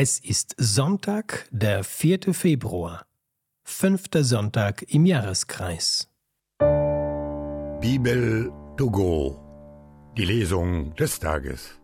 [0.00, 2.32] Es ist Sonntag, der 4.
[2.32, 3.04] Februar,
[3.64, 6.08] fünfter Sonntag im Jahreskreis.
[7.80, 9.42] Bibel to go.
[10.16, 11.80] Die Lesung des Tages.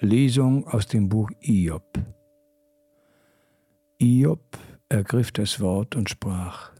[0.00, 2.00] Lesung aus dem Buch Iob.
[3.98, 6.75] Iob ergriff das Wort und sprach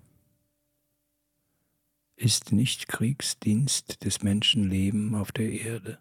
[2.16, 5.98] ist nicht Kriegsdienst des Menschenleben auf der Erde?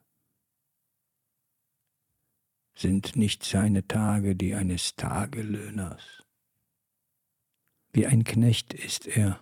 [2.74, 6.24] Sind nicht seine Tage die eines Tagelöhners?
[7.92, 9.40] Wie ein Knecht ist er,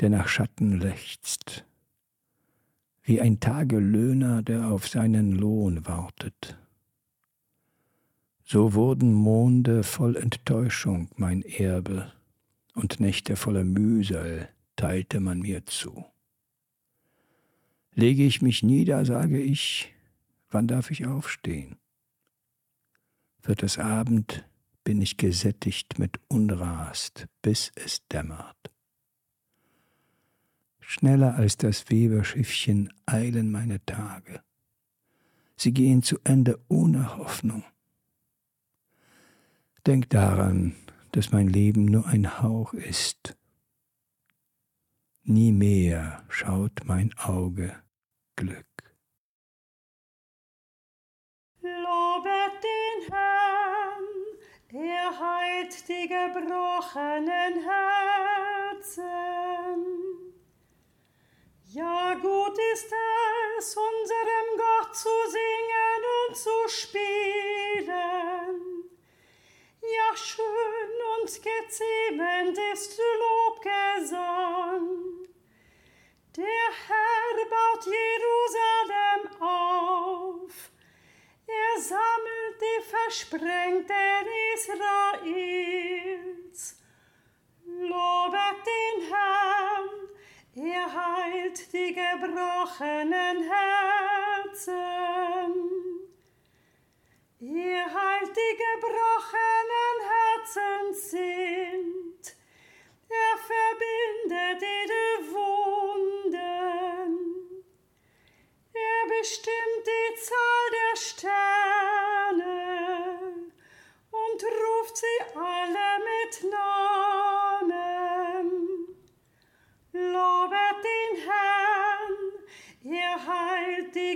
[0.00, 1.64] der nach Schatten lechzt,
[3.02, 6.58] wie ein Tagelöhner, der auf seinen Lohn wartet.
[8.44, 12.12] So wurden Monde voll Enttäuschung mein Erbe
[12.74, 16.04] und Nächte voller Mühsal teilte man mir zu.
[17.92, 19.94] Lege ich mich nieder, sage ich,
[20.50, 21.76] wann darf ich aufstehen?
[23.42, 24.44] Wird es Abend,
[24.82, 28.56] bin ich gesättigt mit Unrast, bis es dämmert.
[30.80, 34.42] Schneller als das Weberschiffchen eilen meine Tage.
[35.56, 37.64] Sie gehen zu Ende ohne Hoffnung.
[39.86, 40.74] Denk daran,
[41.12, 43.36] dass mein Leben nur ein Hauch ist
[45.24, 47.82] nie mehr schaut mein Auge
[48.36, 48.66] Glück.
[51.62, 54.04] Lobet den Herrn,
[54.70, 59.04] er heilt die gebrochenen Herzen.
[61.72, 62.92] Ja, gut ist
[63.58, 67.94] es, unserem Gott zu singen und zu spielen.
[69.80, 72.98] Ja, schön und geziemend ist
[77.86, 80.70] Jerusalem auf.
[81.46, 86.60] Er sammelt die Versprengten Israels.
[87.66, 89.90] Lobet den Herrn,
[90.54, 95.52] er heilt die gebrochenen Herzen.
[97.40, 101.93] Er heilt die gebrochenen Herzen sind.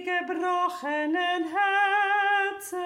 [0.04, 2.78] Gebrochenen Herzen.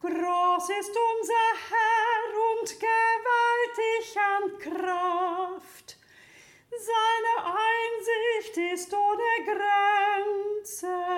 [0.00, 5.88] Groß ist unser Herr und gewaltig an Kraft.
[6.70, 11.13] Seine Einsicht ist ohne Grenzen.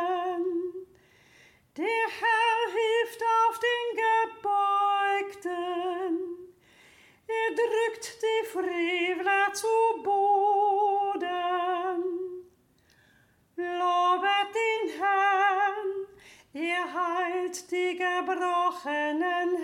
[18.66, 19.56] Gebrochenen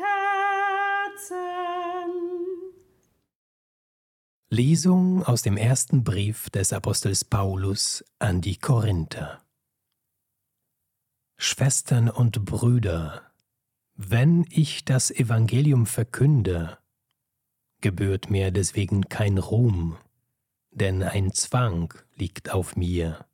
[1.19, 2.13] Herzen.
[4.49, 9.43] Lesung aus dem ersten Brief des Apostels Paulus an die Korinther.
[11.37, 13.33] Schwestern und Brüder,
[13.95, 16.79] wenn ich das Evangelium verkünde,
[17.81, 19.97] gebührt mir deswegen kein Ruhm,
[20.71, 23.27] denn ein Zwang liegt auf mir.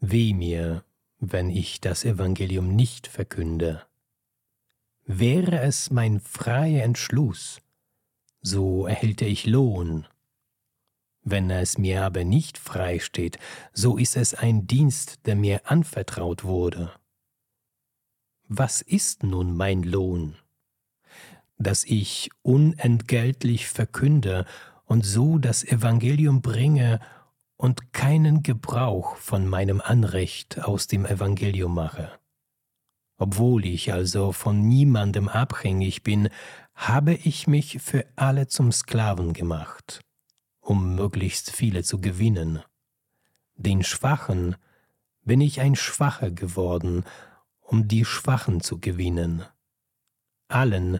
[0.00, 0.84] Weh mir,
[1.18, 3.86] wenn ich das Evangelium nicht verkünde.
[5.12, 7.60] Wäre es mein freier Entschluss,
[8.42, 10.06] so erhielte ich Lohn.
[11.24, 13.36] Wenn es mir aber nicht frei steht,
[13.72, 16.92] so ist es ein Dienst, der mir anvertraut wurde.
[18.46, 20.36] Was ist nun mein Lohn?
[21.58, 24.46] Dass ich unentgeltlich verkünde
[24.84, 27.00] und so das Evangelium bringe
[27.56, 32.19] und keinen Gebrauch von meinem Anrecht aus dem Evangelium mache.
[33.20, 36.30] Obwohl ich also von niemandem abhängig bin,
[36.74, 40.00] habe ich mich für alle zum Sklaven gemacht,
[40.62, 42.60] um möglichst viele zu gewinnen.
[43.56, 44.56] Den Schwachen
[45.22, 47.04] bin ich ein Schwacher geworden,
[47.60, 49.44] um die Schwachen zu gewinnen.
[50.48, 50.98] Allen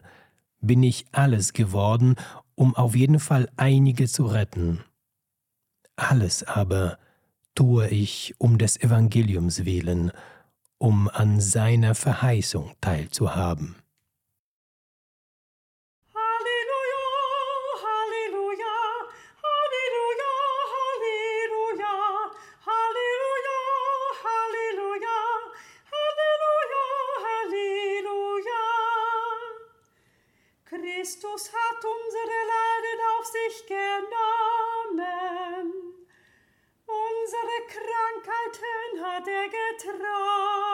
[0.59, 2.17] bin ich alles geworden,
[2.53, 4.83] um auf jeden Fall einige zu retten.
[5.95, 6.99] Alles aber
[7.55, 10.11] tue ich um des Evangeliums willen,
[10.81, 13.75] um an seiner Verheißung teilzuhaben.
[30.65, 34.97] Christus hat unsere Leiden auf sich genommen,
[36.85, 40.70] unsere Krankheiten hat er getragen.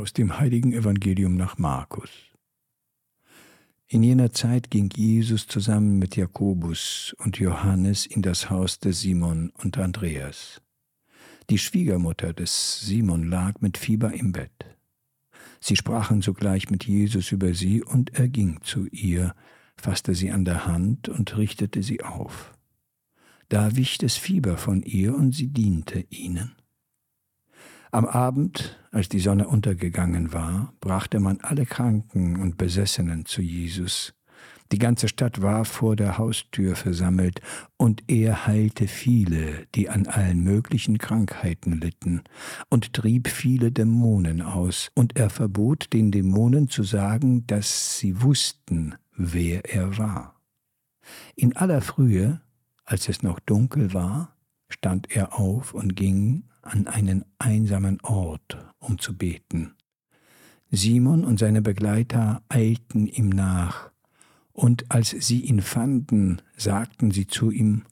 [0.00, 2.08] Aus dem heiligen Evangelium nach Markus.
[3.86, 9.52] In jener Zeit ging Jesus zusammen mit Jakobus und Johannes in das Haus des Simon
[9.62, 10.62] und Andreas.
[11.50, 14.64] Die Schwiegermutter des Simon lag mit Fieber im Bett.
[15.60, 19.34] Sie sprachen sogleich mit Jesus über sie, und er ging zu ihr,
[19.76, 22.54] fasste sie an der Hand und richtete sie auf.
[23.50, 26.56] Da wich das Fieber von ihr, und sie diente ihnen.
[27.92, 34.14] Am Abend, als die Sonne untergegangen war, brachte man alle Kranken und Besessenen zu Jesus.
[34.70, 37.40] Die ganze Stadt war vor der Haustür versammelt,
[37.76, 42.22] und er heilte viele, die an allen möglichen Krankheiten litten,
[42.68, 48.94] und trieb viele Dämonen aus, und er verbot den Dämonen zu sagen, dass sie wussten,
[49.16, 50.40] wer er war.
[51.34, 52.40] In aller Frühe,
[52.84, 54.36] als es noch dunkel war,
[54.68, 59.74] stand er auf und ging an einen einsamen Ort, um zu beten.
[60.70, 63.90] Simon und seine Begleiter eilten ihm nach,
[64.52, 67.84] und als sie ihn fanden, sagten sie zu ihm,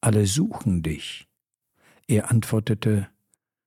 [0.00, 1.26] alle suchen dich.
[2.06, 3.08] Er antwortete,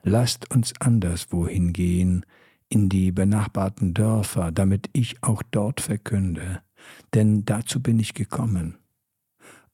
[0.03, 2.25] Lasst uns anderswohin gehen,
[2.69, 6.61] in die benachbarten Dörfer, damit ich auch dort verkünde,
[7.13, 8.77] denn dazu bin ich gekommen.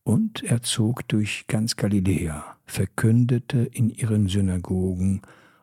[0.04, 5.22] Und er zog durch ganz Galiläa, verkündete in ihren Synagogen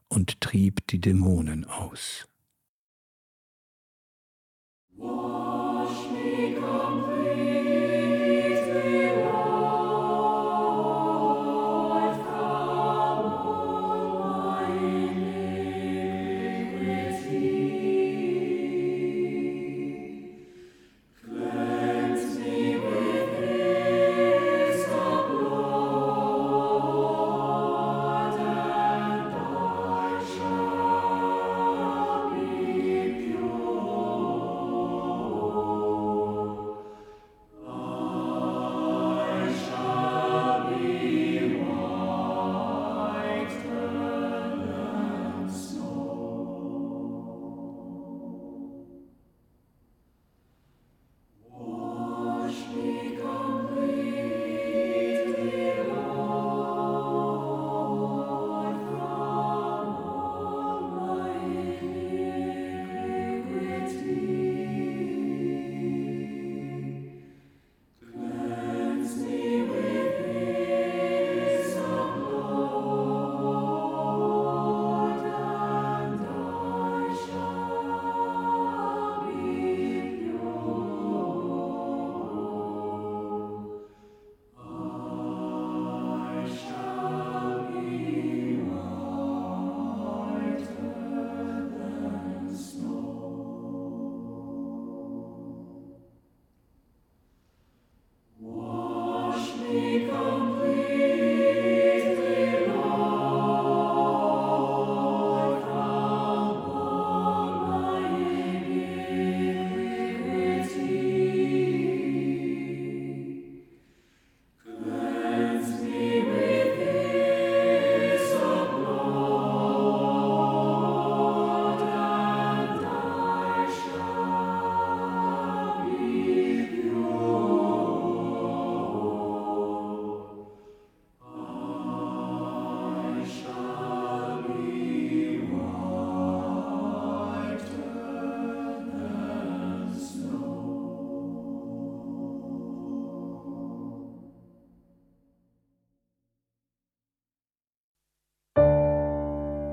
[0.09, 2.27] und trieb die Dämonen aus.